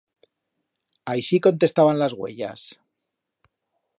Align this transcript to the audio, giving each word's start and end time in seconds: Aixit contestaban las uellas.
Aixit 1.13 1.43
contestaban 1.49 2.01
las 2.03 2.17
uellas. 2.23 2.65